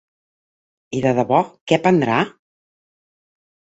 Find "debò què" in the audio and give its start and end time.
1.19-1.79